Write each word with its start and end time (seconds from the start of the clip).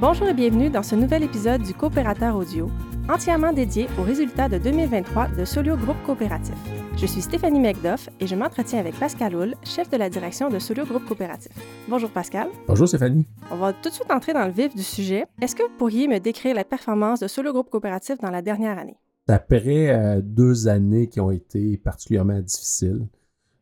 Bonjour 0.00 0.26
et 0.26 0.34
bienvenue 0.34 0.70
dans 0.70 0.82
ce 0.82 0.96
nouvel 0.96 1.22
épisode 1.22 1.62
du 1.62 1.72
Coopérateur 1.72 2.34
Audio, 2.34 2.68
entièrement 3.08 3.52
dédié 3.52 3.86
aux 3.96 4.02
résultats 4.02 4.48
de 4.48 4.58
2023 4.58 5.28
de 5.28 5.44
Solio 5.44 5.76
Groupe 5.76 6.02
Coopératif. 6.04 6.56
Je 6.96 7.06
suis 7.06 7.22
Stéphanie 7.22 7.60
McDuff 7.60 8.08
et 8.18 8.26
je 8.26 8.34
m'entretiens 8.34 8.80
avec 8.80 8.98
Pascal 8.98 9.36
Houle, 9.36 9.54
chef 9.62 9.88
de 9.90 9.96
la 9.96 10.10
direction 10.10 10.48
de 10.50 10.58
Solio 10.58 10.84
Groupe 10.84 11.04
Coopératif. 11.06 11.52
Bonjour 11.88 12.10
Pascal. 12.10 12.48
Bonjour 12.66 12.88
Stéphanie. 12.88 13.24
On 13.52 13.56
va 13.56 13.72
tout 13.72 13.88
de 13.88 13.94
suite 13.94 14.10
entrer 14.10 14.32
dans 14.32 14.44
le 14.44 14.50
vif 14.50 14.74
du 14.74 14.82
sujet. 14.82 15.26
Est-ce 15.40 15.54
que 15.54 15.62
vous 15.62 15.76
pourriez 15.78 16.08
me 16.08 16.18
décrire 16.18 16.56
la 16.56 16.64
performance 16.64 17.20
de 17.20 17.28
Solio 17.28 17.52
Groupe 17.52 17.70
Coopératif 17.70 18.18
dans 18.18 18.30
la 18.30 18.42
dernière 18.42 18.76
année? 18.76 18.96
Après 19.28 19.90
euh, 19.90 20.20
deux 20.20 20.66
années 20.66 21.06
qui 21.06 21.20
ont 21.20 21.30
été 21.30 21.76
particulièrement 21.76 22.40
difficiles, 22.40 23.06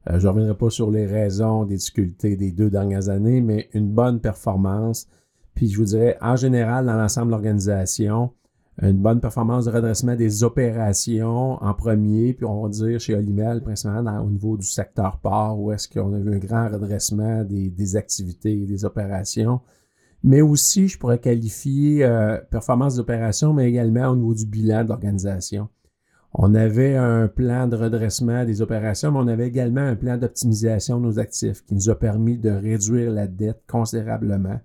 euh, 0.08 0.18
je 0.18 0.26
ne 0.26 0.32
reviendrai 0.32 0.56
pas 0.56 0.70
sur 0.70 0.90
les 0.90 1.04
raisons 1.04 1.66
des 1.66 1.76
difficultés 1.76 2.36
des 2.36 2.52
deux 2.52 2.70
dernières 2.70 3.10
années, 3.10 3.42
mais 3.42 3.68
une 3.74 3.90
bonne 3.90 4.18
performance. 4.18 5.06
Puis 5.54 5.68
je 5.68 5.78
vous 5.78 5.84
dirais, 5.84 6.16
en 6.20 6.36
général, 6.36 6.86
dans 6.86 6.96
l'ensemble 6.96 7.26
de 7.26 7.32
l'organisation, 7.32 8.30
une 8.80 8.98
bonne 8.98 9.20
performance 9.20 9.66
de 9.66 9.70
redressement 9.70 10.16
des 10.16 10.44
opérations 10.44 11.62
en 11.62 11.74
premier, 11.74 12.32
puis 12.32 12.46
on 12.46 12.62
va 12.62 12.68
dire 12.70 12.98
chez 12.98 13.14
Olimel, 13.14 13.62
principalement 13.62 14.20
au 14.22 14.30
niveau 14.30 14.56
du 14.56 14.66
secteur 14.66 15.18
port, 15.18 15.60
où 15.60 15.72
est-ce 15.72 15.88
qu'on 15.88 16.14
a 16.14 16.18
vu 16.18 16.34
un 16.34 16.38
grand 16.38 16.68
redressement 16.68 17.44
des, 17.44 17.96
activités 17.96 18.62
et 18.62 18.66
des 18.66 18.84
opérations. 18.84 19.60
Mais 20.24 20.40
aussi, 20.40 20.88
je 20.88 20.98
pourrais 20.98 21.18
qualifier 21.18 22.04
euh, 22.04 22.38
performance 22.50 22.96
d'opération, 22.96 23.52
mais 23.52 23.68
également 23.68 24.08
au 24.08 24.16
niveau 24.16 24.34
du 24.34 24.46
bilan 24.46 24.84
de 24.84 24.88
l'organisation. 24.88 25.68
On 26.34 26.54
avait 26.54 26.96
un 26.96 27.28
plan 27.28 27.68
de 27.68 27.76
redressement 27.76 28.46
des 28.46 28.62
opérations, 28.62 29.12
mais 29.12 29.18
on 29.18 29.28
avait 29.28 29.48
également 29.48 29.82
un 29.82 29.96
plan 29.96 30.16
d'optimisation 30.16 30.98
de 30.98 31.04
nos 31.04 31.18
actifs 31.18 31.62
qui 31.64 31.74
nous 31.74 31.90
a 31.90 31.98
permis 31.98 32.38
de 32.38 32.50
réduire 32.50 33.10
la 33.10 33.26
dette 33.26 33.62
considérablement, 33.68 34.58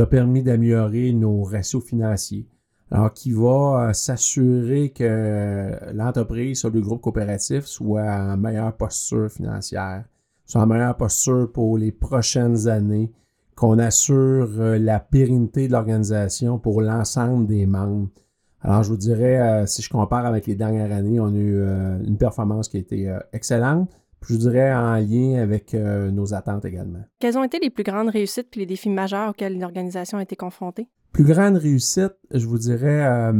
a 0.00 0.06
permis 0.06 0.42
d'améliorer 0.42 1.12
nos 1.12 1.42
ratios 1.42 1.84
financiers. 1.84 2.46
Alors, 2.90 3.12
qui 3.12 3.32
va 3.32 3.88
euh, 3.88 3.92
s'assurer 3.92 4.90
que 4.90 5.70
l'entreprise 5.94 6.60
sur 6.60 6.70
le 6.70 6.80
groupe 6.80 7.00
coopératif 7.00 7.64
soit 7.64 8.02
en 8.02 8.36
meilleure 8.36 8.76
posture 8.76 9.30
financière, 9.30 10.04
soit 10.44 10.60
en 10.60 10.66
meilleure 10.66 10.96
posture 10.96 11.50
pour 11.50 11.78
les 11.78 11.90
prochaines 11.90 12.68
années, 12.68 13.10
qu'on 13.54 13.78
assure 13.78 14.48
euh, 14.58 14.78
la 14.78 15.00
pérennité 15.00 15.68
de 15.68 15.72
l'organisation 15.72 16.58
pour 16.58 16.82
l'ensemble 16.82 17.46
des 17.46 17.66
membres 17.66 18.08
alors, 18.64 18.84
je 18.84 18.90
vous 18.90 18.96
dirais, 18.96 19.40
euh, 19.40 19.66
si 19.66 19.82
je 19.82 19.90
compare 19.90 20.24
avec 20.24 20.46
les 20.46 20.54
dernières 20.54 20.92
années, 20.92 21.18
on 21.18 21.34
a 21.34 21.38
eu 21.38 21.56
euh, 21.56 21.98
une 22.04 22.16
performance 22.16 22.68
qui 22.68 22.76
a 22.76 22.80
été 22.80 23.08
euh, 23.08 23.18
excellente. 23.32 23.90
Je 24.28 24.36
dirais 24.36 24.72
en 24.72 24.96
lien 24.96 25.42
avec 25.42 25.74
nos 25.74 26.34
attentes 26.34 26.64
également. 26.64 27.04
Quelles 27.18 27.38
ont 27.38 27.44
été 27.44 27.58
les 27.58 27.70
plus 27.70 27.84
grandes 27.84 28.08
réussites 28.08 28.56
et 28.56 28.60
les 28.60 28.66
défis 28.66 28.90
majeurs 28.90 29.30
auxquels 29.30 29.58
l'organisation 29.58 30.18
a 30.18 30.22
été 30.22 30.36
confrontée? 30.36 30.88
Plus 31.12 31.24
grande 31.24 31.56
réussite, 31.56 32.14
je 32.32 32.46
vous 32.46 32.58
dirais, 32.58 33.32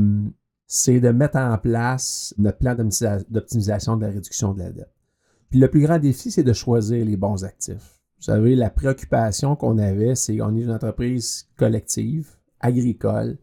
c'est 0.66 1.00
de 1.00 1.10
mettre 1.10 1.36
en 1.36 1.56
place 1.58 2.34
notre 2.38 2.58
plan 2.58 2.74
d'optimisation 2.74 3.96
de 3.96 4.06
la 4.06 4.12
réduction 4.12 4.54
de 4.54 4.60
la 4.60 4.72
dette. 4.72 4.92
Puis 5.50 5.60
le 5.60 5.68
plus 5.68 5.82
grand 5.82 5.98
défi, 5.98 6.30
c'est 6.30 6.42
de 6.42 6.52
choisir 6.54 7.04
les 7.04 7.16
bons 7.16 7.44
actifs. 7.44 8.00
Vous 8.16 8.24
savez, 8.24 8.56
la 8.56 8.70
préoccupation 8.70 9.54
qu'on 9.54 9.78
avait, 9.78 10.14
c'est 10.14 10.36
qu'on 10.38 10.56
est 10.56 10.62
une 10.62 10.70
entreprise 10.70 11.48
collective, 11.56 12.30
agricole, 12.60 13.36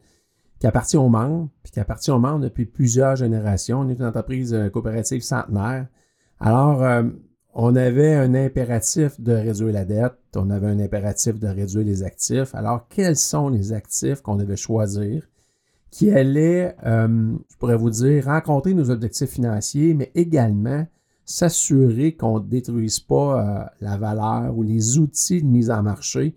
qui 0.59 0.67
appartient 0.67 0.97
aux 0.97 1.09
membres, 1.09 1.49
puis 1.61 1.71
qui 1.71 1.79
appartient 1.79 2.11
aux 2.11 2.19
membres 2.19 2.39
depuis 2.39 2.65
plusieurs 2.65 3.15
générations. 3.15 3.81
On 3.81 3.89
est 3.89 3.99
une 3.99 4.05
entreprise 4.05 4.53
euh, 4.53 4.69
coopérative 4.69 5.21
centenaire. 5.21 5.87
Alors, 6.39 6.81
euh, 6.83 7.03
on 7.61 7.75
avait 7.75 8.13
un 8.13 8.35
impératif 8.35 9.19
de 9.19 9.33
réduire 9.33 9.73
la 9.73 9.83
dette, 9.83 10.13
on 10.37 10.49
avait 10.49 10.67
un 10.67 10.79
impératif 10.79 11.37
de 11.39 11.47
réduire 11.49 11.83
les 11.83 12.03
actifs. 12.03 12.55
Alors, 12.55 12.87
quels 12.87 13.17
sont 13.17 13.49
les 13.49 13.73
actifs 13.73 14.21
qu'on 14.21 14.37
devait 14.37 14.55
choisir 14.55 15.27
qui 15.91 16.09
allaient, 16.09 16.73
euh, 16.85 17.33
je 17.51 17.57
pourrais 17.57 17.75
vous 17.75 17.89
dire, 17.89 18.25
rencontrer 18.25 18.73
nos 18.73 18.89
objectifs 18.89 19.31
financiers, 19.31 19.93
mais 19.93 20.09
également 20.15 20.87
s'assurer 21.25 22.15
qu'on 22.15 22.39
ne 22.39 22.47
détruise 22.47 23.01
pas 23.01 23.69
la 23.81 23.97
valeur 23.97 24.57
ou 24.57 24.63
les 24.63 24.97
outils 24.97 25.41
de 25.41 25.47
mise 25.47 25.69
en 25.69 25.83
marché 25.83 26.35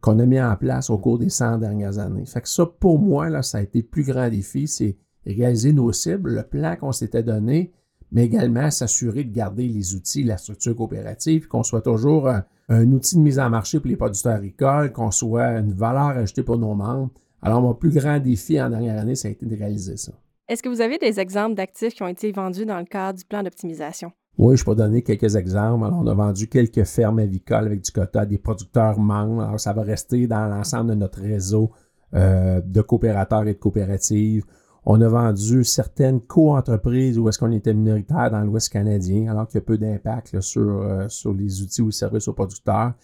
qu'on 0.00 0.18
a 0.20 0.24
mis 0.24 0.40
en 0.40 0.56
place 0.56 0.88
au 0.88 0.96
cours 0.96 1.18
des 1.18 1.28
100 1.28 1.58
dernières 1.58 1.98
années? 1.98 2.24
Fait 2.24 2.40
que 2.40 2.48
ça, 2.48 2.64
pour 2.64 2.98
moi, 2.98 3.28
là, 3.28 3.42
ça 3.42 3.58
a 3.58 3.60
été 3.60 3.80
le 3.80 3.86
plus 3.86 4.04
grand 4.04 4.30
défi, 4.30 4.66
c'est 4.66 4.96
réaliser 5.26 5.74
nos 5.74 5.92
cibles, 5.92 6.34
le 6.34 6.42
plan 6.44 6.76
qu'on 6.76 6.92
s'était 6.92 7.22
donné, 7.22 7.72
mais 8.12 8.24
également 8.24 8.70
s'assurer 8.70 9.24
de 9.24 9.32
garder 9.32 9.66
les 9.66 9.94
outils, 9.94 10.22
la 10.22 10.36
structure 10.36 10.76
coopérative, 10.76 11.48
qu'on 11.48 11.62
soit 11.62 11.80
toujours 11.80 12.28
un, 12.28 12.92
outil 12.92 13.16
de 13.16 13.20
mise 13.22 13.38
en 13.38 13.50
marché 13.50 13.80
pour 13.80 13.88
les 13.88 13.96
producteurs 13.96 14.34
agricoles, 14.34 14.92
qu'on 14.92 15.10
soit 15.10 15.58
une 15.58 15.72
valeur 15.72 16.08
ajoutée 16.08 16.42
pour 16.42 16.58
nos 16.58 16.74
membres. 16.74 17.10
Alors, 17.40 17.60
mon 17.60 17.74
plus 17.74 17.90
grand 17.90 18.20
défi 18.20 18.60
en 18.60 18.70
dernière 18.70 19.00
année, 19.00 19.14
ça 19.14 19.28
a 19.28 19.30
été 19.30 19.46
de 19.46 19.56
réaliser 19.56 19.96
ça. 19.96 20.12
Est-ce 20.48 20.62
que 20.62 20.68
vous 20.68 20.80
avez 20.80 20.98
des 20.98 21.18
exemples 21.18 21.54
d'actifs 21.54 21.94
qui 21.94 22.02
ont 22.02 22.08
été 22.08 22.30
vendus 22.30 22.66
dans 22.66 22.78
le 22.78 22.84
cadre 22.84 23.18
du 23.18 23.24
plan 23.24 23.42
d'optimisation? 23.42 24.12
Oui, 24.38 24.56
je 24.56 24.64
peux 24.64 24.74
donner 24.74 25.02
quelques 25.02 25.34
exemples. 25.34 25.84
Alors, 25.84 26.00
on 26.02 26.06
a 26.06 26.14
vendu 26.14 26.46
quelques 26.46 26.84
fermes 26.84 27.18
avicoles 27.18 27.66
avec 27.66 27.82
du 27.82 27.90
quota 27.90 28.20
à 28.20 28.26
des 28.26 28.38
producteurs 28.38 28.98
membres. 28.98 29.42
Alors, 29.42 29.60
ça 29.60 29.72
va 29.72 29.82
rester 29.82 30.26
dans 30.26 30.46
l'ensemble 30.46 30.90
de 30.90 30.94
notre 30.94 31.20
réseau 31.20 31.70
euh, 32.14 32.60
de 32.60 32.80
coopérateurs 32.82 33.46
et 33.46 33.54
de 33.54 33.58
coopératives. 33.58 34.44
On 34.84 35.00
a 35.00 35.08
vendu 35.08 35.62
certaines 35.62 36.20
co-entreprises 36.20 37.16
où 37.18 37.28
est-ce 37.28 37.38
qu'on 37.38 37.52
était 37.52 37.72
minoritaire 37.72 38.30
dans 38.32 38.40
l'Ouest 38.40 38.68
canadien, 38.68 39.30
alors 39.30 39.46
qu'il 39.46 39.58
y 39.58 39.62
a 39.62 39.64
peu 39.64 39.78
d'impact 39.78 40.40
sur, 40.40 40.82
euh, 40.82 41.08
sur 41.08 41.32
les 41.32 41.62
outils 41.62 41.82
ou 41.82 41.86
les 41.86 41.92
services 41.92 42.26
aux 42.26 42.32
producteurs. 42.32 42.94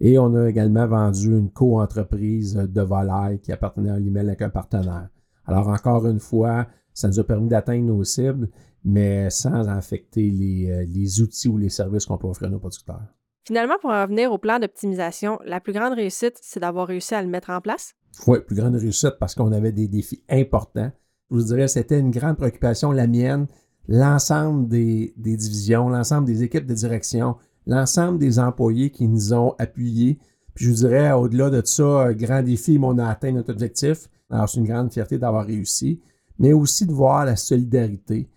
Et 0.00 0.18
on 0.18 0.34
a 0.34 0.48
également 0.48 0.86
vendu 0.86 1.38
une 1.38 1.50
co-entreprise 1.50 2.54
de 2.54 2.80
volaille 2.82 3.40
qui 3.40 3.52
appartenait 3.52 3.90
à 3.90 3.98
l'email 3.98 4.26
avec 4.26 4.42
un 4.42 4.50
partenaire. 4.50 5.08
Alors, 5.46 5.68
encore 5.68 6.06
une 6.06 6.20
fois, 6.20 6.66
ça 6.92 7.08
nous 7.08 7.20
a 7.20 7.24
permis 7.24 7.48
d'atteindre 7.48 7.86
nos 7.86 8.04
cibles, 8.04 8.48
mais 8.84 9.30
sans 9.30 9.68
affecter 9.68 10.28
euh, 10.28 10.84
les, 10.86 11.22
outils 11.22 11.48
ou 11.48 11.56
les 11.56 11.68
services 11.68 12.06
qu'on 12.06 12.18
peut 12.18 12.26
offrir 12.26 12.48
à 12.48 12.50
nos 12.50 12.58
producteurs. 12.58 13.02
Finalement, 13.46 13.76
pour 13.80 13.90
en 13.90 14.02
revenir 14.02 14.32
au 14.32 14.38
plan 14.38 14.58
d'optimisation, 14.58 15.38
la 15.44 15.60
plus 15.60 15.72
grande 15.72 15.94
réussite, 15.94 16.36
c'est 16.42 16.60
d'avoir 16.60 16.88
réussi 16.88 17.14
à 17.14 17.22
le 17.22 17.28
mettre 17.28 17.50
en 17.50 17.60
place? 17.60 17.94
Oui, 18.26 18.40
plus 18.40 18.56
grande 18.56 18.74
réussite 18.74 19.14
parce 19.18 19.34
qu'on 19.34 19.52
avait 19.52 19.72
des 19.72 19.88
défis 19.88 20.22
importants. 20.28 20.90
Je 21.30 21.36
vous 21.36 21.42
dirais, 21.42 21.68
c'était 21.68 21.98
une 21.98 22.10
grande 22.10 22.36
préoccupation, 22.36 22.92
la 22.92 23.06
mienne, 23.06 23.46
l'ensemble 23.86 24.68
des, 24.68 25.12
divisions, 25.16 25.88
l'ensemble 25.88 26.26
des 26.26 26.42
équipes 26.42 26.66
de 26.66 26.74
direction, 26.74 27.36
l'ensemble 27.66 28.18
des 28.18 28.38
employés 28.38 28.90
qui 28.90 29.08
nous 29.08 29.32
ont 29.32 29.54
appuyés. 29.58 30.18
Puis 30.54 30.64
je 30.64 30.70
vous 30.70 30.76
dirais, 30.76 31.12
au-delà 31.12 31.50
de 31.50 31.62
ça, 31.64 32.12
grand 32.14 32.42
défi, 32.42 32.78
mais 32.78 32.86
on 32.86 32.98
a 32.98 33.08
atteint 33.08 33.32
notre 33.32 33.52
objectif. 33.52 34.08
Alors, 34.30 34.48
c'est 34.48 34.58
une 34.58 34.66
grande 34.66 34.92
fierté 34.92 35.18
d'avoir 35.18 35.46
réussi, 35.46 36.00
mais 36.38 36.52
aussi 36.52 36.86
de 36.86 36.92
voir 36.92 37.24
la 37.24 37.36
solidarité 37.36 38.28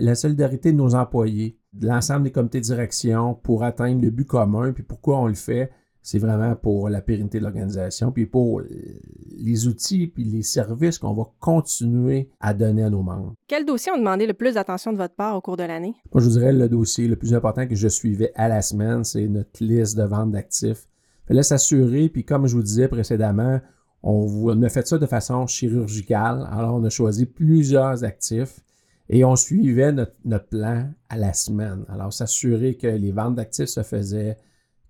la, 0.00 0.14
solidarité 0.14 0.72
de 0.72 0.76
nos 0.76 0.94
employés, 0.94 1.58
de 1.72 1.86
l'ensemble 1.86 2.24
des 2.24 2.32
comités 2.32 2.60
de 2.60 2.64
direction 2.64 3.34
pour 3.34 3.62
atteindre 3.62 4.02
le 4.02 4.10
but 4.10 4.26
commun. 4.26 4.72
Puis 4.72 4.82
pourquoi 4.82 5.18
on 5.18 5.26
le 5.26 5.34
fait? 5.34 5.70
C'est 6.04 6.18
vraiment 6.18 6.54
pour 6.54 6.90
la 6.90 7.00
pérennité 7.00 7.38
de 7.38 7.44
l'organisation, 7.44 8.12
puis 8.12 8.26
pour 8.26 8.60
les 8.60 9.66
outils 9.66 10.06
puis 10.06 10.22
les 10.22 10.42
services 10.42 10.98
qu'on 10.98 11.14
va 11.14 11.24
continuer 11.40 12.28
à 12.40 12.52
donner 12.52 12.84
à 12.84 12.90
nos 12.90 13.02
membres. 13.02 13.32
Quel 13.48 13.64
dossier 13.64 13.90
ont 13.90 13.96
demandé 13.96 14.26
le 14.26 14.34
plus 14.34 14.54
d'attention 14.54 14.92
de 14.92 14.98
votre 14.98 15.14
part 15.14 15.34
au 15.34 15.40
cours 15.40 15.56
de 15.56 15.62
l'année? 15.62 15.94
Moi, 16.12 16.20
je 16.20 16.26
vous 16.26 16.38
dirais 16.38 16.52
le 16.52 16.68
dossier 16.68 17.08
le 17.08 17.16
plus 17.16 17.32
important 17.32 17.66
que 17.66 17.74
je 17.74 17.88
suivais 17.88 18.32
à 18.34 18.48
la 18.48 18.60
semaine, 18.60 19.02
c'est 19.02 19.26
notre 19.26 19.64
liste 19.64 19.96
de 19.96 20.02
vente 20.02 20.30
d'actifs. 20.30 20.86
Il 21.24 21.28
fallait 21.28 21.42
s'assurer, 21.42 22.10
puis 22.10 22.22
comme 22.22 22.46
je 22.46 22.54
vous 22.54 22.62
disais 22.62 22.86
précédemment, 22.86 23.60
on 24.02 24.62
a 24.62 24.68
fait 24.68 24.86
ça 24.86 24.98
de 24.98 25.06
façon 25.06 25.46
chirurgicale. 25.46 26.46
Alors, 26.52 26.74
on 26.74 26.84
a 26.84 26.90
choisi 26.90 27.24
plusieurs 27.24 28.04
actifs 28.04 28.60
et 29.08 29.24
on 29.24 29.36
suivait 29.36 29.92
notre, 29.92 30.48
plan 30.50 30.90
à 31.08 31.16
la 31.16 31.32
semaine. 31.32 31.86
Alors, 31.88 32.12
s'assurer 32.12 32.76
que 32.76 32.88
les 32.88 33.10
ventes 33.10 33.36
d'actifs 33.36 33.68
se 33.68 33.82
faisaient, 33.82 34.36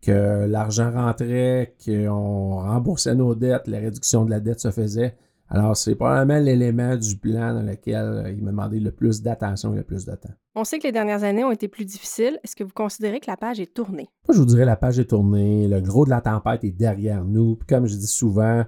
que 0.05 0.47
l'argent 0.47 0.91
rentrait, 0.93 1.75
qu'on 1.85 2.57
remboursait 2.57 3.15
nos 3.15 3.35
dettes, 3.35 3.69
la 3.69 3.79
réduction 3.79 4.25
de 4.25 4.31
la 4.31 4.41
dette 4.41 4.61
se 4.61 4.71
faisait. 4.71 5.17
Alors, 5.49 5.77
c'est 5.77 5.95
probablement 5.95 6.41
l'élément 6.41 6.97
du 6.97 7.17
plan 7.17 7.55
dans 7.55 7.63
lequel 7.63 8.35
il 8.37 8.43
m'a 8.43 8.51
demandé 8.51 8.81
le 8.81 8.91
plus 8.91 9.23
d'attention 9.23 9.75
et 9.75 9.77
le 9.77 9.83
plus 9.83 10.05
de 10.05 10.13
temps. 10.13 10.33
On 10.55 10.65
sait 10.65 10.79
que 10.79 10.85
les 10.85 10.93
dernières 10.93 11.23
années 11.23 11.45
ont 11.45 11.51
été 11.51 11.69
plus 11.69 11.85
difficiles. 11.85 12.39
Est-ce 12.43 12.57
que 12.57 12.65
vous 12.65 12.73
considérez 12.75 13.21
que 13.21 13.31
la 13.31 13.37
page 13.37 13.61
est 13.61 13.73
tournée? 13.73 14.09
Moi, 14.27 14.35
je 14.35 14.39
vous 14.39 14.47
dirais 14.47 14.65
la 14.65 14.77
page 14.77 14.99
est 14.99 15.05
tournée. 15.07 15.69
Le 15.69 15.81
gros 15.81 16.05
de 16.05 16.11
la 16.11 16.21
tempête 16.21 16.65
est 16.65 16.71
derrière 16.71 17.25
nous. 17.25 17.57
Puis 17.57 17.67
comme 17.67 17.87
je 17.87 17.97
dis 17.97 18.07
souvent, 18.07 18.65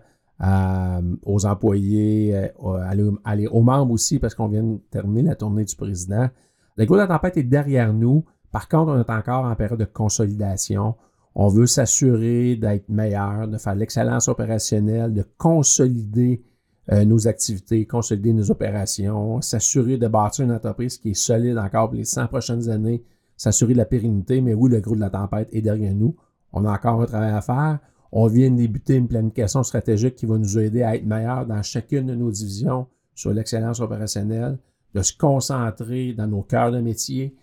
aux 1.25 1.47
employés, 1.47 2.51
euh, 2.63 3.19
aller, 3.25 3.47
aux 3.47 3.63
membres 3.63 3.93
aussi, 3.93 4.19
parce 4.19 4.35
qu'on 4.35 4.49
vient 4.49 4.63
de 4.63 4.79
terminer 4.91 5.23
la 5.23 5.35
tournée 5.35 5.65
du 5.65 5.75
président. 5.75 6.29
Le 6.77 6.85
gros 6.85 6.97
de 6.97 7.01
la 7.01 7.07
tempête 7.07 7.37
est 7.39 7.43
derrière 7.43 7.93
nous. 7.95 8.25
Par 8.53 8.69
contre, 8.69 8.93
on 8.93 9.01
est 9.01 9.11
encore 9.11 9.45
en 9.45 9.55
période 9.55 9.79
de 9.79 9.87
consolidation. 9.87 10.95
On 11.39 11.49
veut 11.49 11.67
s'assurer 11.67 12.57
d'être 12.57 12.89
meilleur, 12.89 13.47
de 13.47 13.59
faire 13.59 13.75
l'excellence 13.75 14.27
opérationnelle, 14.27 15.13
de 15.13 15.23
consolider 15.37 16.43
euh, 16.91 17.05
nos 17.05 17.29
activités, 17.29 17.85
consolider 17.85 18.33
nos 18.33 18.51
opérations, 18.51 19.43
s'assurer 19.43 19.99
de 19.99 20.09
bâtir 20.09 20.47
une 20.47 20.53
entreprise 20.53 20.97
qui 20.97 21.11
est 21.11 21.15
solide 21.15 21.59
encore 21.59 21.91
pour 21.91 21.99
les 21.99 22.07
100 22.07 22.29
prochaines 22.29 22.71
années, 22.71 23.05
s'assurer 23.37 23.75
de 23.75 23.79
la 23.79 23.85
pérennité. 23.85 24.41
Mais 24.41 24.55
oui, 24.55 24.71
le 24.71 24.81
gros 24.81 24.95
de 24.95 25.01
la 25.01 25.11
tempête 25.11 25.51
est 25.53 25.61
derrière 25.61 25.95
nous. 25.95 26.17
On 26.55 26.65
a 26.65 26.73
encore 26.73 27.03
un 27.03 27.07
travail 27.07 27.33
à 27.33 27.43
faire. 27.43 27.81
On 28.13 28.29
vient 28.29 28.51
de 28.51 28.57
débuter 28.57 28.95
une 28.95 29.07
planification 29.07 29.63
stratégique 29.63 30.15
qui 30.15 30.25
va 30.25 30.39
nous 30.39 30.59
aider 30.59 30.85
à 30.85 30.97
être 30.97 31.05
meilleurs 31.05 31.45
dans 31.45 31.63
chacune 31.63 32.07
de 32.07 32.15
nos 32.15 32.31
divisions 32.31 32.87
sur 33.15 33.35
l'excellence 33.35 33.81
opérationnelle, 33.81 34.59
de 34.95 35.03
se 35.03 35.15
concentrer 35.15 36.15
dans 36.15 36.29
nos 36.29 36.43
cœurs 36.43 36.73
de 36.73 36.81
métier. 36.81 37.37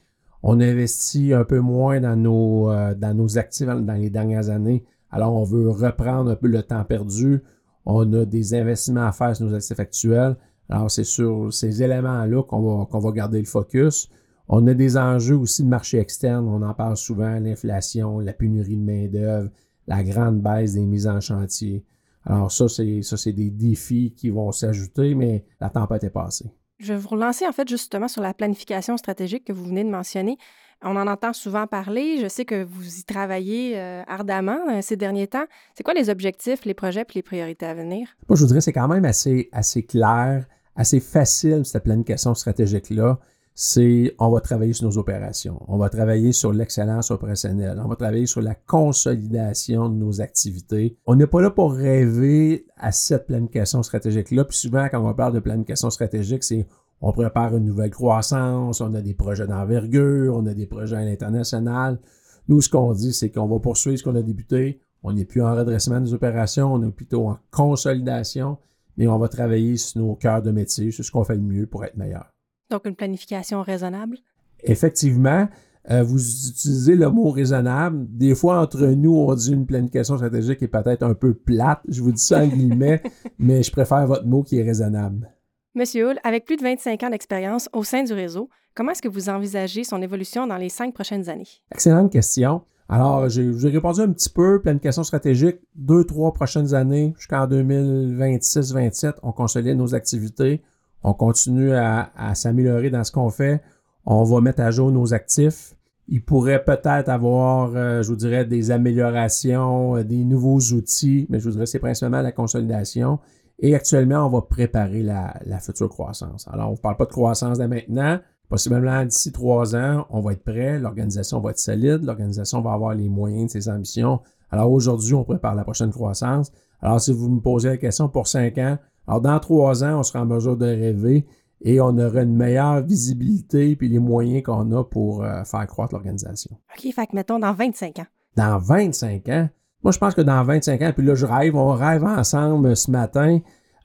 On 0.43 0.59
investit 0.59 1.33
un 1.33 1.45
peu 1.45 1.59
moins 1.59 2.01
dans 2.01 2.17
nos, 2.17 2.69
euh, 2.69 2.93
dans 2.93 3.13
nos 3.13 3.37
actifs 3.37 3.65
dans 3.65 3.93
les 3.93 4.09
dernières 4.09 4.49
années. 4.49 4.83
Alors, 5.09 5.33
on 5.33 5.43
veut 5.43 5.69
reprendre 5.69 6.31
un 6.31 6.35
peu 6.35 6.47
le 6.47 6.61
temps 6.61 6.83
perdu. 6.83 7.41
On 7.85 8.11
a 8.13 8.25
des 8.25 8.53
investissements 8.53 9.07
à 9.07 9.13
faire 9.13 9.35
sur 9.35 9.45
nos 9.45 9.55
actifs 9.55 9.79
actuels. 9.79 10.35
Alors, 10.69 10.91
c'est 10.91 11.05
sur 11.05 11.53
ces 11.53 11.81
éléments-là 11.81 12.43
qu'on 12.43 12.61
va, 12.61 12.85
qu'on 12.85 12.99
va 12.99 13.11
garder 13.11 13.39
le 13.39 13.45
focus. 13.45 14.09
On 14.49 14.67
a 14.67 14.73
des 14.73 14.97
enjeux 14.97 15.37
aussi 15.37 15.63
de 15.63 15.69
marché 15.69 15.97
externe. 15.97 16.45
On 16.47 16.61
en 16.61 16.73
parle 16.73 16.97
souvent, 16.97 17.39
l'inflation, 17.39 18.19
la 18.19 18.33
pénurie 18.33 18.75
de 18.75 18.83
main-d'œuvre, 18.83 19.49
la 19.87 20.03
grande 20.03 20.41
baisse 20.41 20.73
des 20.73 20.85
mises 20.85 21.07
en 21.07 21.21
chantier. 21.21 21.85
Alors, 22.25 22.51
ça, 22.51 22.67
ça, 22.67 23.17
c'est 23.17 23.33
des 23.33 23.49
défis 23.49 24.13
qui 24.15 24.29
vont 24.29 24.51
s'ajouter, 24.51 25.15
mais 25.15 25.45
la 25.61 25.69
tempête 25.69 26.03
est 26.03 26.09
passée. 26.09 26.51
Je 26.79 26.93
vais 26.93 26.99
vous 26.99 27.09
relancer 27.09 27.47
en 27.47 27.51
fait 27.51 27.67
justement 27.67 28.07
sur 28.07 28.21
la 28.21 28.33
planification 28.33 28.97
stratégique 28.97 29.45
que 29.45 29.53
vous 29.53 29.65
venez 29.65 29.83
de 29.83 29.89
mentionner. 29.89 30.37
On 30.81 30.97
en 30.97 31.07
entend 31.07 31.31
souvent 31.31 31.65
parler. 31.65 32.19
Je 32.21 32.27
sais 32.27 32.43
que 32.43 32.63
vous 32.63 32.99
y 32.99 33.03
travaillez 33.03 33.79
euh, 33.79 34.03
ardemment 34.07 34.59
euh, 34.69 34.79
ces 34.81 34.97
derniers 34.97 35.27
temps. 35.27 35.45
C'est 35.75 35.83
quoi 35.83 35.93
les 35.93 36.09
objectifs, 36.09 36.65
les 36.65 36.73
projets 36.73 37.01
et 37.01 37.13
les 37.15 37.21
priorités 37.21 37.65
à 37.65 37.73
venir? 37.73 38.09
Je 38.29 38.35
vous 38.35 38.47
dirais 38.47 38.61
c'est 38.61 38.73
quand 38.73 38.87
même 38.87 39.05
assez, 39.05 39.49
assez 39.53 39.83
clair, 39.83 40.45
assez 40.75 40.99
facile, 40.99 41.63
cette 41.63 41.83
planification 41.83 42.33
stratégique-là. 42.33 43.17
C'est 43.55 44.15
on 44.17 44.31
va 44.31 44.41
travailler 44.41 44.73
sur 44.73 44.87
nos 44.87 44.97
opérations, 44.97 45.59
on 45.67 45.77
va 45.77 45.89
travailler 45.89 46.31
sur 46.31 46.51
l'excellence 46.51 47.11
opérationnelle, 47.11 47.79
on 47.83 47.87
va 47.87 47.95
travailler 47.95 48.25
sur 48.25 48.41
la 48.41 48.55
consolidation 48.55 49.89
de 49.89 49.95
nos 49.95 50.21
activités. 50.21 50.97
On 51.05 51.15
n'est 51.15 51.27
pas 51.27 51.41
là 51.41 51.51
pour 51.51 51.73
rêver 51.73 52.65
à 52.77 52.91
cette 52.91 53.27
planification 53.27 53.83
stratégique-là. 53.83 54.45
Puis 54.45 54.57
souvent, 54.57 54.87
quand 54.89 55.07
on 55.07 55.13
parle 55.13 55.33
de 55.33 55.39
planification 55.39 55.91
stratégique, 55.91 56.43
c'est 56.43 56.65
on 56.99 57.11
prépare 57.11 57.55
une 57.55 57.65
nouvelle 57.65 57.91
croissance, 57.91 58.81
on 58.81 58.93
a 58.95 59.01
des 59.01 59.13
projets 59.13 59.45
d'envergure, 59.45 60.35
on 60.35 60.45
a 60.47 60.53
des 60.53 60.65
projets 60.65 60.95
à 60.95 61.05
l'international. 61.05 61.99
Nous, 62.47 62.61
ce 62.61 62.69
qu'on 62.69 62.93
dit, 62.93 63.13
c'est 63.13 63.29
qu'on 63.29 63.47
va 63.47 63.59
poursuivre 63.59 63.99
ce 63.99 64.03
qu'on 64.03 64.15
a 64.15 64.21
débuté. 64.21 64.79
On 65.03 65.13
n'est 65.13 65.25
plus 65.25 65.43
en 65.43 65.53
redressement 65.53 65.99
des 65.99 66.13
opérations, 66.13 66.73
on 66.73 66.81
est 66.81 66.91
plutôt 66.91 67.27
en 67.27 67.37
consolidation, 67.51 68.57
mais 68.97 69.07
on 69.07 69.19
va 69.19 69.27
travailler 69.27 69.77
sur 69.77 70.01
nos 70.01 70.15
cœurs 70.15 70.41
de 70.41 70.51
métier, 70.51 70.91
sur 70.91 71.03
ce 71.03 71.11
qu'on 71.11 71.23
fait 71.23 71.35
le 71.35 71.41
mieux 71.41 71.67
pour 71.67 71.83
être 71.83 71.97
meilleur. 71.97 72.32
Donc, 72.73 72.87
une 72.87 72.95
planification 72.95 73.61
raisonnable? 73.61 74.17
Effectivement. 74.63 75.47
Euh, 75.91 76.01
vous 76.01 76.17
utilisez 76.49 76.95
le 76.95 77.09
mot 77.09 77.29
raisonnable. 77.29 78.07
Des 78.09 78.33
fois, 78.33 78.61
entre 78.61 78.79
nous, 78.87 79.15
on 79.15 79.35
dit 79.35 79.51
une 79.51 79.67
planification 79.67 80.15
stratégique 80.15 80.63
est 80.63 80.67
peut-être 80.67 81.03
un 81.03 81.13
peu 81.13 81.35
plate. 81.35 81.81
Je 81.87 82.01
vous 82.01 82.13
dis 82.13 82.21
ça 82.21 82.39
en 82.39 82.47
guillemets, 82.47 83.03
mais 83.37 83.61
je 83.61 83.71
préfère 83.71 84.07
votre 84.07 84.25
mot 84.25 84.41
qui 84.41 84.57
est 84.57 84.63
raisonnable. 84.63 85.29
Monsieur 85.75 86.07
Hull, 86.09 86.19
avec 86.23 86.45
plus 86.45 86.55
de 86.55 86.63
25 86.63 87.03
ans 87.03 87.09
d'expérience 87.11 87.69
au 87.73 87.83
sein 87.83 88.01
du 88.01 88.13
réseau, 88.13 88.49
comment 88.73 88.93
est-ce 88.93 89.03
que 89.03 89.07
vous 89.07 89.29
envisagez 89.29 89.83
son 89.83 90.01
évolution 90.01 90.47
dans 90.47 90.57
les 90.57 90.69
cinq 90.69 90.95
prochaines 90.95 91.29
années? 91.29 91.47
Excellente 91.71 92.11
question. 92.11 92.61
Alors, 92.89 93.29
j'ai 93.29 93.51
répondu 93.69 94.01
un 94.01 94.11
petit 94.13 94.29
peu, 94.29 94.61
planification 94.61 95.03
stratégique, 95.03 95.57
deux, 95.75 96.05
trois 96.05 96.33
prochaines 96.33 96.73
années, 96.73 97.13
jusqu'en 97.17 97.45
2026-27, 97.47 99.13
on 99.21 99.31
consolide 99.31 99.77
nos 99.77 99.95
activités, 99.95 100.61
on 101.03 101.13
continue 101.13 101.73
à, 101.73 102.09
s'améliorer 102.33 102.89
dans 102.89 103.03
ce 103.03 103.11
qu'on 103.11 103.29
fait, 103.29 103.61
on 104.05 104.23
va 104.23 104.41
mettre 104.41 104.61
à 104.61 104.71
jour 104.71 104.91
nos 104.91 105.13
actifs. 105.13 105.75
Il 106.07 106.23
pourrait 106.23 106.63
peut-être 106.63 107.09
avoir, 107.09 107.71
euh, 107.75 108.03
je 108.03 108.09
vous 108.09 108.15
dirais, 108.17 108.43
des 108.45 108.71
améliorations, 108.71 109.95
euh, 109.95 110.03
des 110.03 110.25
nouveaux 110.25 110.59
outils, 110.59 111.25
mais 111.29 111.39
je 111.39 111.45
vous 111.45 111.51
dirais, 111.51 111.65
c'est 111.65 111.79
principalement 111.79 112.21
la 112.21 112.33
consolidation. 112.33 113.19
Et 113.59 113.75
actuellement, 113.75 114.25
on 114.25 114.29
va 114.29 114.41
préparer 114.41 115.01
la, 115.03 115.59
future 115.59 115.87
croissance. 115.87 116.47
Alors, 116.51 116.69
on 116.69 116.73
ne 116.73 116.77
parle 116.77 116.97
pas 116.97 117.05
de 117.05 117.11
croissance 117.11 117.59
dès 117.59 117.67
maintenant. 117.67 118.19
Possiblement 118.49 119.05
d'ici 119.05 119.31
trois 119.31 119.75
ans, 119.75 120.05
on 120.09 120.19
va 120.19 120.33
être 120.33 120.43
prêt, 120.43 120.77
l'organisation 120.77 121.39
va 121.39 121.51
être 121.51 121.59
solide, 121.59 122.03
l'organisation 122.03 122.61
va 122.61 122.73
avoir 122.73 122.93
les 122.93 123.07
moyens 123.07 123.45
de 123.45 123.59
ses 123.59 123.69
ambitions. 123.69 124.19
Alors 124.51 124.71
aujourd'hui, 124.71 125.13
on 125.13 125.23
prépare 125.23 125.55
la 125.55 125.63
prochaine 125.63 125.91
croissance. 125.91 126.51
Alors, 126.81 126.99
si 126.99 127.13
vous 127.13 127.29
me 127.29 127.39
posez 127.39 127.69
la 127.69 127.77
question 127.77 128.09
pour 128.09 128.27
cinq 128.27 128.57
ans, 128.57 128.77
alors 129.07 129.21
dans 129.21 129.39
trois 129.39 129.83
ans, 129.83 129.99
on 129.99 130.03
sera 130.03 130.21
en 130.21 130.25
mesure 130.25 130.57
de 130.57 130.65
rêver 130.65 131.25
et 131.61 131.79
on 131.81 131.97
aura 131.97 132.21
une 132.21 132.35
meilleure 132.35 132.81
visibilité 132.81 133.75
puis 133.75 133.89
les 133.89 133.99
moyens 133.99 134.43
qu'on 134.43 134.71
a 134.71 134.83
pour 134.83 135.23
euh, 135.23 135.43
faire 135.43 135.67
croître 135.67 135.93
l'organisation. 135.93 136.57
OK, 136.75 136.93
fait 136.93 137.07
que 137.07 137.15
mettons 137.15 137.39
dans 137.39 137.53
25 137.53 137.99
ans. 137.99 138.07
Dans 138.35 138.57
25 138.57 139.29
ans, 139.29 139.49
moi, 139.83 139.91
je 139.91 139.99
pense 139.99 140.15
que 140.15 140.21
dans 140.21 140.41
25 140.43 140.81
ans, 140.81 140.91
puis 140.95 141.05
là, 141.05 141.13
je 141.13 141.25
rêve, 141.25 141.55
on 141.55 141.73
rêve 141.73 142.05
ensemble 142.05 142.75
ce 142.75 142.89
matin. 142.89 143.39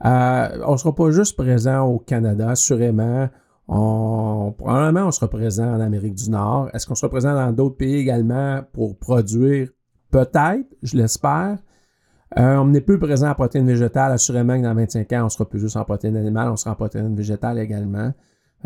Euh, 0.05 0.49
on 0.65 0.73
ne 0.73 0.77
sera 0.77 0.95
pas 0.95 1.11
juste 1.11 1.37
présent 1.37 1.87
au 1.87 1.99
Canada, 1.99 2.55
sûrement. 2.55 3.29
On, 3.67 4.55
probablement, 4.57 5.09
on 5.09 5.11
sera 5.11 5.29
présent 5.29 5.75
en 5.75 5.81
Amérique 5.81 6.15
du 6.15 6.31
Nord. 6.31 6.71
Est-ce 6.73 6.87
qu'on 6.87 6.95
sera 6.95 7.11
présent 7.11 7.35
dans 7.35 7.53
d'autres 7.53 7.77
pays 7.77 7.97
également 7.97 8.63
pour 8.73 8.97
produire? 8.97 9.71
Peut-être, 10.11 10.69
je 10.83 10.97
l'espère. 10.97 11.59
Euh, 12.37 12.57
on 12.57 12.67
n'est 12.67 12.81
plus 12.81 12.99
présent 12.99 13.31
en 13.31 13.35
protéines 13.35 13.67
végétales. 13.67 14.13
Assurément 14.13 14.57
que 14.59 14.63
dans 14.63 14.75
25 14.75 15.13
ans, 15.15 15.25
on 15.25 15.29
sera 15.29 15.49
plus 15.49 15.61
juste 15.61 15.77
en 15.77 15.85
protéines 15.85 16.17
animales, 16.17 16.51
on 16.51 16.57
sera 16.57 16.73
en 16.73 16.75
protéines 16.75 17.15
végétales 17.15 17.59
également. 17.59 18.13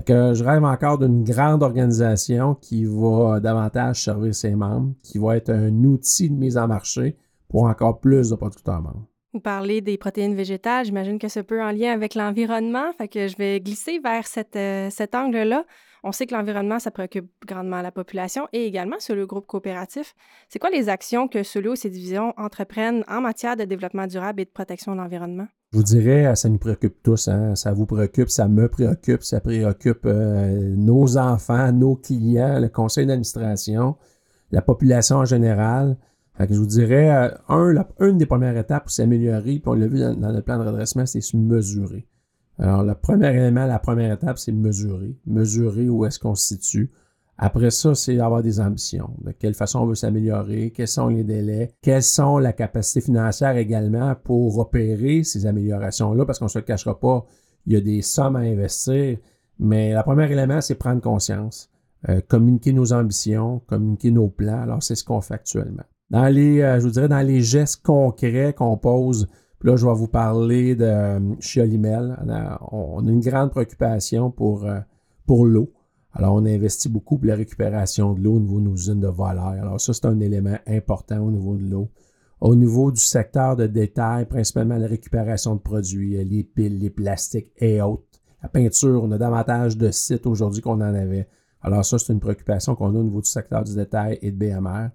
que 0.06 0.32
je 0.35 0.43
rêve 0.43 0.64
encore 0.64 0.99
d'une 0.99 1.23
grande 1.23 1.62
organisation 1.62 2.55
qui 2.55 2.85
va 2.85 3.41
davantage 3.41 4.03
servir 4.03 4.35
ses 4.35 4.55
membres, 4.55 4.94
qui 5.03 5.19
va 5.19 5.37
être 5.37 5.50
un 5.50 5.85
outil 5.85 6.31
de 6.31 6.35
mise 6.35 6.56
en 6.56 6.67
marché 6.67 7.17
pour 7.49 7.64
encore 7.64 8.00
plus 8.00 8.31
de 8.31 8.35
producteurs 8.35 8.81
membres. 8.81 9.06
Vous 9.35 9.41
parlez 9.41 9.81
des 9.81 9.97
protéines 9.97 10.35
végétales, 10.35 10.85
j'imagine 10.87 11.19
que 11.19 11.29
c'est 11.29 11.43
peu 11.43 11.62
en 11.62 11.70
lien 11.70 11.93
avec 11.93 12.14
l'environnement, 12.14 12.93
fait 12.99 13.09
que 13.09 13.29
je 13.29 13.37
vais 13.37 13.61
glisser 13.61 13.99
vers 13.99 14.25
euh, 14.56 14.91
cet 14.91 15.14
angle-là. 15.14 15.64
On 16.02 16.12
sait 16.12 16.26
que 16.26 16.34
l'environnement, 16.34 16.78
ça 16.78 16.90
préoccupe 16.90 17.31
grandement 17.46 17.81
la 17.81 17.93
population 17.93 18.49
et 18.52 18.66
également 18.66 18.99
sur 18.99 19.14
le 19.14 19.26
groupe 19.26 19.46
coopératif. 19.46 20.14
C'est 20.49 20.58
quoi 20.58 20.70
les 20.70 20.88
actions 20.88 21.28
que 21.28 21.43
Solo 21.43 21.75
et 21.75 21.76
ses 21.76 21.90
divisions 21.90 22.34
entreprennent 22.37 23.04
en 23.08 23.20
matière 23.20 23.56
de 23.56 23.64
développement 23.64 24.06
durable 24.06 24.40
et 24.40 24.44
de 24.44 24.50
protection 24.50 24.93
de 24.93 24.99
l'environnement? 24.99 25.46
Je 25.72 25.78
vous 25.78 25.84
dirais, 25.84 26.34
ça 26.34 26.49
nous 26.49 26.58
préoccupe 26.58 27.02
tous. 27.02 27.28
Hein? 27.28 27.54
Ça 27.54 27.72
vous 27.72 27.87
préoccupe, 27.87 28.31
ça 28.31 28.49
me 28.49 28.69
préoccupe, 28.69 29.22
ça 29.22 29.40
préoccupe 29.40 30.04
euh, 30.04 30.75
nos 30.76 31.16
enfants, 31.16 31.72
nos 31.72 31.96
clients, 31.96 32.58
le 32.60 32.69
conseil 32.69 33.06
d'administration, 33.06 33.96
la 34.50 34.60
population 34.60 35.19
en 35.19 35.25
général 35.25 35.97
je 36.38 36.54
vous 36.54 36.66
dirais, 36.66 37.11
euh, 37.11 37.30
un, 37.49 37.85
une 38.00 38.18
des 38.18 38.26
premières 38.26 38.56
étapes 38.56 38.85
pour 38.85 38.90
s'améliorer, 38.90 39.59
puis 39.59 39.62
on 39.66 39.75
l'a 39.75 39.87
vu 39.87 39.99
dans, 39.99 40.32
le 40.32 40.42
plan 40.42 40.59
de 40.59 40.64
redressement, 40.64 41.06
c'est 41.06 41.21
se 41.21 41.37
mesurer. 41.37 42.06
Alors, 42.59 42.82
le 42.82 42.94
premier 42.94 43.30
élément, 43.30 43.66
la 43.66 43.78
première 43.78 44.12
étape, 44.12 44.38
c'est 44.38 44.52
mesurer. 44.52 45.16
Mesurer 45.26 45.88
où 45.88 46.04
est-ce 46.04 46.18
qu'on 46.18 46.35
se 46.35 46.54
situe. 46.54 46.90
Après 47.38 47.71
ça, 47.71 47.94
c'est 47.94 48.18
avoir 48.21 48.42
des 48.42 48.61
ambitions. 48.61 49.11
De 49.25 49.32
quelle 49.32 49.54
façon 49.54 49.80
on 49.80 49.87
veut 49.87 49.94
s'améliorer, 49.94 50.71
quels 50.71 50.87
sont 50.87 51.09
les 51.09 51.25
délais, 51.25 51.73
quelles 51.80 52.02
sont 52.02 52.38
la 52.38 52.52
capacité 52.52 53.00
financière 53.00 53.56
également 53.56 54.14
pour 54.14 54.59
opérer 54.59 55.25
ces 55.25 55.47
améliorations-là, 55.47 56.25
parce 56.25 56.38
qu'on 56.38 56.44
ne 56.44 56.50
se 56.50 56.59
le 56.59 56.64
cachera 56.64 57.00
pas, 57.00 57.26
il 57.66 57.73
y 57.73 57.76
a 57.76 57.80
des 57.80 58.02
sommes 58.02 58.37
à 58.37 58.40
investir. 58.40 59.18
Mais 59.59 59.94
le 59.94 60.02
premier 60.02 60.30
élément, 60.30 60.61
c'est 60.61 60.75
prendre 60.75 61.00
conscience, 61.00 61.71
euh, 62.09 62.21
communiquer 62.21 62.73
nos 62.73 62.92
ambitions, 62.92 63.61
communiquer 63.66 64.11
nos 64.11 64.28
plans. 64.28 64.62
Alors, 64.62 64.82
c'est 64.82 64.94
ce 64.94 65.04
qu'on 65.04 65.21
fait 65.21 65.35
actuellement. 65.35 65.85
Dans 66.11 66.28
les, 66.28 66.61
euh, 66.61 66.78
je 66.78 66.85
vous 66.85 66.90
dirais, 66.90 67.09
dans 67.09 67.26
les 67.26 67.40
gestes 67.40 67.82
concrets 67.82 68.54
qu'on 68.56 68.76
pose, 68.76 69.28
là, 69.62 69.76
je 69.76 69.87
vais 69.87 69.95
vous 69.95 70.09
parler 70.09 70.75
de 70.75 70.85
euh, 70.85 71.21
Chiolimel. 71.40 72.16
On 72.71 73.07
a 73.07 73.11
une 73.11 73.21
grande 73.21 73.50
préoccupation 73.50 74.31
pour, 74.31 74.64
euh, 74.64 74.81
pour 75.26 75.47
l'eau. 75.47 75.73
Alors, 76.14 76.35
on 76.35 76.45
investit 76.45 76.88
beaucoup 76.88 77.16
pour 77.16 77.26
la 77.26 77.37
récupération 77.37 78.12
de 78.12 78.21
l'eau 78.21 78.35
au 78.35 78.40
niveau 78.40 78.61
de 78.61 78.64
nos 78.64 78.75
usines 78.75 79.00
de 79.00 79.09
volailles. 79.09 79.61
Alors, 79.61 79.81
ça, 79.81 79.92
c'est 79.95 80.04
un 80.04 80.21
élément 80.21 80.59
important 80.66 81.19
au 81.21 81.31
niveau 81.31 81.57
de 81.57 81.64
l'eau. 81.64 81.88
Au 82.40 82.54
niveau 82.54 82.90
du 82.90 83.00
secteur 83.00 83.57
de 83.57 83.66
détail, 83.66 84.26
principalement 84.26 84.76
la 84.76 84.88
récupération 84.88 85.54
de 85.54 85.61
produits, 85.61 86.23
les 86.25 86.42
piles, 86.42 86.78
les 86.78 86.90
plastiques 86.90 87.52
et 87.57 87.81
autres. 87.81 88.02
La 88.42 88.49
peinture, 88.49 89.02
on 89.04 89.12
a 89.12 89.19
davantage 89.19 89.78
de 89.78 89.90
sites 89.90 90.26
aujourd'hui 90.26 90.61
qu'on 90.61 90.81
en 90.81 90.95
avait. 90.95 91.28
Alors, 91.62 91.85
ça, 91.85 91.99
c'est 91.99 92.12
une 92.12 92.21
préoccupation 92.21 92.75
qu'on 92.75 92.95
a 92.95 92.99
au 92.99 93.04
niveau 93.04 93.21
du 93.21 93.31
secteur 93.31 93.62
du 93.62 93.75
détail 93.75 94.19
et 94.21 94.33
de 94.33 94.37
BMR. 94.37 94.88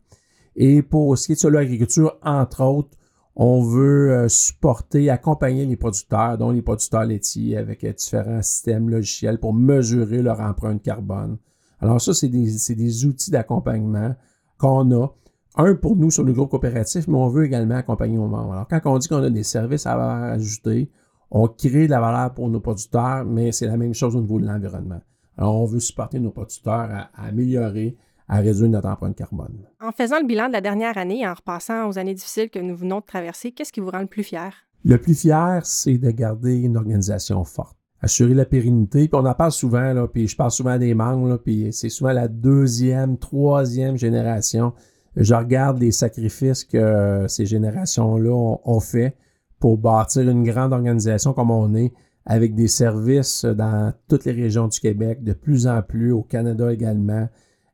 Et 0.55 0.81
pour 0.81 1.17
ce 1.17 1.27
qui 1.27 1.33
est 1.33 1.45
de 1.45 1.49
l'agriculture, 1.49 2.17
entre 2.21 2.63
autres, 2.63 2.97
on 3.39 3.61
veut 3.61 4.11
euh, 4.11 4.29
supporter, 4.29 5.11
accompagner 5.11 5.63
les 5.67 5.75
producteurs, 5.75 6.39
dont 6.39 6.49
les 6.49 6.63
producteurs 6.63 7.05
laitiers, 7.05 7.55
avec 7.55 7.83
euh, 7.83 7.93
différents 7.93 8.41
systèmes 8.41 8.89
logiciels 8.89 9.39
pour 9.39 9.53
mesurer 9.53 10.23
leur 10.23 10.41
empreinte 10.41 10.81
carbone. 10.81 11.37
Alors 11.79 12.01
ça, 12.01 12.15
c'est 12.15 12.29
des, 12.29 13.05
outils 13.05 13.29
d'accompagnement 13.29 14.15
qu'on 14.57 14.91
a. 14.91 15.13
Un 15.55 15.75
pour 15.75 15.95
nous 15.95 16.09
sur 16.09 16.23
le 16.23 16.33
groupe 16.33 16.49
coopératif, 16.49 17.07
mais 17.07 17.17
on 17.17 17.29
veut 17.29 17.45
également 17.45 17.75
accompagner 17.75 18.17
nos 18.17 18.27
membres. 18.27 18.53
Alors 18.53 18.67
quand 18.67 18.81
on 18.85 18.97
dit 18.97 19.07
qu'on 19.07 19.23
a 19.23 19.29
des 19.29 19.43
services 19.43 19.85
à 19.85 20.31
ajouter, 20.31 20.89
on 21.29 21.47
crée 21.47 21.85
de 21.85 21.91
la 21.91 21.99
valeur 21.99 22.33
pour 22.33 22.49
nos 22.49 22.59
producteurs, 22.59 23.23
mais 23.23 23.51
c'est 23.51 23.67
la 23.67 23.77
même 23.77 23.93
chose 23.93 24.15
au 24.15 24.21
niveau 24.21 24.39
de 24.39 24.45
l'environnement. 24.45 25.01
Alors 25.35 25.55
on 25.61 25.65
veut 25.65 25.79
supporter 25.79 26.19
nos 26.19 26.31
producteurs 26.31 26.89
à 26.91 27.09
améliorer 27.15 27.97
à 28.27 28.39
réduire 28.39 28.69
notre 28.69 28.87
empreinte 28.87 29.15
carbone. 29.15 29.67
En 29.81 29.91
faisant 29.91 30.19
le 30.19 30.25
bilan 30.25 30.47
de 30.47 30.53
la 30.53 30.61
dernière 30.61 30.97
année 30.97 31.21
et 31.21 31.27
en 31.27 31.33
repassant 31.33 31.87
aux 31.87 31.97
années 31.97 32.13
difficiles 32.13 32.49
que 32.49 32.59
nous 32.59 32.75
venons 32.75 32.99
de 32.99 33.05
traverser, 33.05 33.51
qu'est-ce 33.51 33.71
qui 33.71 33.79
vous 33.79 33.89
rend 33.89 34.01
le 34.01 34.07
plus 34.07 34.23
fier? 34.23 34.53
Le 34.83 34.97
plus 34.97 35.19
fier, 35.19 35.61
c'est 35.63 35.97
de 35.97 36.11
garder 36.11 36.55
une 36.55 36.77
organisation 36.77 37.43
forte, 37.43 37.77
assurer 38.01 38.33
la 38.33 38.45
pérennité. 38.45 39.07
Puis 39.07 39.19
on 39.19 39.25
en 39.25 39.33
parle 39.33 39.51
souvent, 39.51 39.93
là, 39.93 40.07
puis 40.07 40.27
je 40.27 40.35
parle 40.35 40.51
souvent 40.51 40.77
des 40.77 40.93
membres, 40.93 41.27
là, 41.29 41.37
puis 41.37 41.69
c'est 41.71 41.89
souvent 41.89 42.11
la 42.11 42.27
deuxième, 42.27 43.17
troisième 43.17 43.97
génération. 43.97 44.73
Je 45.15 45.33
regarde 45.33 45.79
les 45.79 45.91
sacrifices 45.91 46.63
que 46.63 47.25
ces 47.27 47.45
générations-là 47.45 48.29
ont, 48.29 48.59
ont 48.63 48.79
fait 48.79 49.15
pour 49.59 49.77
bâtir 49.77 50.29
une 50.29 50.43
grande 50.43 50.73
organisation 50.73 51.33
comme 51.33 51.49
on 51.49 51.73
est, 51.73 51.91
avec 52.25 52.53
des 52.53 52.67
services 52.67 53.45
dans 53.45 53.93
toutes 54.09 54.25
les 54.25 54.33
régions 54.33 54.67
du 54.67 54.79
Québec, 54.79 55.23
de 55.23 55.33
plus 55.33 55.65
en 55.65 55.81
plus 55.81 56.11
au 56.11 56.21
Canada 56.21 56.71
également, 56.71 57.27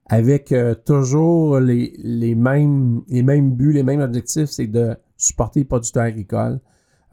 avec 0.08 0.52
euh, 0.52 0.76
toujours 0.76 1.60
les, 1.60 1.94
les, 1.98 2.36
mêmes, 2.36 3.02
les 3.08 3.24
mêmes 3.24 3.52
buts, 3.52 3.74
les 3.74 3.84
mêmes 3.84 4.02
objectifs, 4.02 4.50
c'est 4.50 4.68
de 4.68 4.96
supporter 5.18 5.62
les 5.62 5.66
producteurs 5.66 6.04
agricoles. 6.04 6.60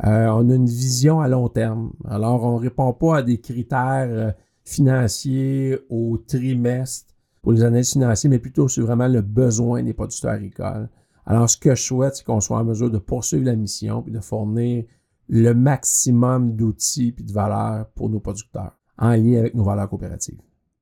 Euh, 0.05 0.29
on 0.29 0.49
a 0.51 0.55
une 0.55 0.67
vision 0.67 1.21
à 1.21 1.29
long 1.29 1.49
terme. 1.49 1.93
Alors, 2.09 2.45
on 2.45 2.59
ne 2.59 2.61
répond 2.61 2.93
pas 2.93 3.19
à 3.19 3.23
des 3.23 3.39
critères 3.39 4.09
euh, 4.11 4.33
financiers 4.65 5.79
au 5.89 6.19
trimestre 6.19 7.15
pour 7.43 7.53
les 7.53 7.63
analyses 7.63 7.93
financières, 7.93 8.31
mais 8.31 8.39
plutôt 8.39 8.69
sur 8.69 8.87
vraiment 8.87 9.09
le 9.09 9.21
besoin 9.21 9.83
des 9.83 9.93
producteurs 9.93 10.33
agricoles. 10.33 10.89
Alors, 11.27 11.49
ce 11.49 11.57
que 11.57 11.75
je 11.75 11.83
souhaite, 11.83 12.17
c'est 12.17 12.25
qu'on 12.25 12.41
soit 12.41 12.59
en 12.59 12.65
mesure 12.65 12.91
de 12.91 12.99
poursuivre 12.99 13.45
la 13.45 13.57
mission 13.57 14.05
et 14.07 14.11
de 14.11 14.21
fournir 14.21 14.85
le 15.29 15.53
maximum 15.53 16.57
d'outils 16.57 17.15
et 17.17 17.23
de 17.23 17.33
valeurs 17.33 17.87
pour 17.95 18.11
nos 18.11 18.21
producteurs 18.21 18.77
en 18.99 19.11
lien 19.11 19.39
avec 19.39 19.55
nos 19.55 19.65
valeurs 19.65 19.89
coopératives. 19.89 20.41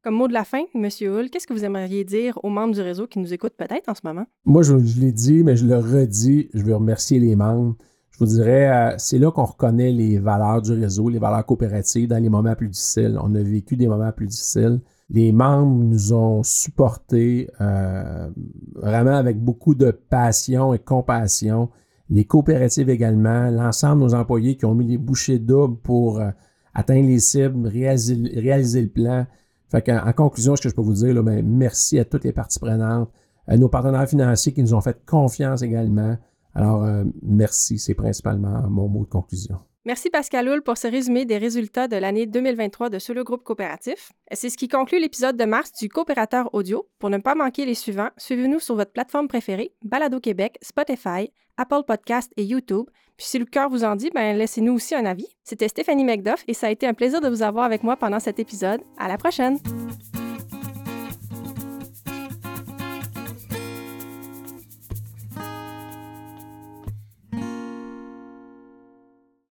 Comme 0.09 0.17
mot 0.17 0.27
de 0.27 0.33
la 0.33 0.45
fin, 0.45 0.63
M. 0.75 0.89
Hull, 1.03 1.29
qu'est-ce 1.29 1.47
que 1.47 1.53
vous 1.53 1.67
aimeriez 1.67 2.03
dire 2.03 2.39
aux 2.43 2.49
membres 2.49 2.73
du 2.73 2.81
réseau 2.81 3.07
qui 3.07 3.19
nous 3.19 3.35
écoutent 3.35 3.59
peut-être 3.59 3.91
en 3.91 3.95
ce 3.95 4.01
moment? 4.05 4.25
Moi, 4.47 4.63
je, 4.63 4.75
l'ai 4.75 5.13
dit, 5.13 5.45
mais 5.45 5.55
je 5.55 5.67
le 5.67 5.77
redis, 5.77 6.49
je 6.55 6.63
veux 6.63 6.75
remercier 6.75 7.21
les 7.21 7.37
membres. 7.37 7.77
Je 8.13 8.21
vous 8.21 8.25
dirais, 8.25 8.71
euh, 8.71 8.95
c'est 8.97 9.19
là 9.19 9.31
qu'on 9.31 9.45
reconnaît 9.45 9.93
les 9.93 10.19
valeurs 10.19 10.63
du 10.63 10.73
réseau, 10.73 11.11
les 11.11 11.19
valeurs 11.19 11.45
coopératives 11.45 12.09
dans 12.09 12.23
les 12.23 12.31
moments 12.31 12.55
plus 12.55 12.69
difficiles. 12.69 13.19
On 13.23 13.35
a 13.35 13.43
vécu 13.43 13.77
des 13.77 13.87
moments 13.87 14.11
plus 14.11 14.29
difficiles. 14.29 14.81
Les 15.11 15.31
membres 15.31 15.85
nous 15.85 16.15
ont 16.15 16.43
supportés 16.43 17.51
euh, 17.61 18.31
vraiment 18.77 19.15
avec 19.15 19.39
beaucoup 19.39 19.75
de 19.75 19.91
passion 19.91 20.73
et 20.73 20.79
compassion. 20.79 21.69
Les 22.09 22.25
coopératives 22.25 22.89
également, 22.89 23.51
l'ensemble 23.51 24.01
de 24.01 24.07
nos 24.07 24.15
employés 24.15 24.57
qui 24.57 24.65
ont 24.65 24.75
mis 24.75 24.87
les 24.87 24.97
bouchées 24.97 25.39
doubles 25.39 25.77
pour 25.83 26.19
euh, 26.19 26.31
atteindre 26.73 27.09
les 27.09 27.19
cibles, 27.19 27.69
réaliser, 27.69 28.81
le 28.81 28.89
plan. 28.89 29.27
Fait 29.71 29.87
en, 29.91 30.13
conclusion, 30.13 30.57
ce 30.57 30.63
que 30.63 30.69
je 30.69 30.75
peux 30.75 30.83
vous 30.83 30.95
dire, 30.95 31.15
là, 31.15 31.23
ben, 31.23 31.47
merci 31.47 31.99
à 31.99 32.05
toutes 32.05 32.25
les 32.25 32.33
parties 32.33 32.59
prenantes, 32.59 33.11
à 33.47 33.57
nos 33.57 33.69
partenaires 33.69 34.09
financiers 34.09 34.53
qui 34.53 34.63
nous 34.63 34.75
ont 34.75 34.81
fait 34.81 34.99
confiance 35.05 35.63
également. 35.63 36.17
Alors, 36.55 36.85
euh, 36.85 37.05
merci, 37.23 37.79
c'est 37.79 37.95
principalement 37.95 38.63
mon 38.69 38.89
mot 38.89 39.05
de 39.05 39.11
conclusion. 39.11 39.59
Merci 39.89 40.11
Pascal 40.11 40.47
Hull 40.47 40.61
pour 40.61 40.77
ce 40.77 40.87
résumé 40.87 41.25
des 41.25 41.39
résultats 41.39 41.89
de 41.89 41.97
l'année 41.97 42.27
2023 42.27 42.91
de 42.91 42.99
Solo 42.99 43.25
Groupe 43.25 43.43
Coopératif. 43.43 44.13
C'est 44.33 44.51
ce 44.51 44.59
qui 44.59 44.69
conclut 44.69 45.01
l'épisode 45.01 45.39
de 45.39 45.47
mars 45.47 45.73
du 45.73 45.89
Coopérateur 45.89 46.51
Audio. 46.53 46.87
Pour 46.99 47.09
ne 47.09 47.17
pas 47.17 47.35
manquer 47.35 47.65
les 47.65 47.75
suivants, 47.75 48.11
suivez-nous 48.19 48.61
sur 48.61 48.75
votre 48.75 48.93
plateforme 48.93 49.29
préférée, 49.29 49.73
Balado 49.83 50.21
Québec, 50.21 50.59
Spotify, 50.61 51.33
Apple 51.57 51.85
Podcast 51.87 52.31
et 52.37 52.45
YouTube. 52.45 52.85
Puis 53.17 53.29
si 53.29 53.39
le 53.39 53.47
cœur 53.47 53.71
vous 53.71 53.83
en 53.83 53.97
dit, 53.97 54.11
ben 54.15 54.37
laissez-nous 54.37 54.75
aussi 54.75 54.95
un 54.95 55.07
avis. 55.07 55.29
C'était 55.43 55.69
Stéphanie 55.69 56.05
McDuff 56.05 56.45
et 56.47 56.53
ça 56.53 56.67
a 56.67 56.71
été 56.71 56.87
un 56.87 56.93
plaisir 56.93 57.23
de 57.23 57.29
vous 57.31 57.43
avoir 57.43 57.65
avec 57.65 57.83
moi 57.83 57.97
pendant 57.97 58.21
cet 58.21 58.39
épisode. 58.39 58.83
À 58.99 59.09
la 59.09 59.17
prochaine! 59.17 59.57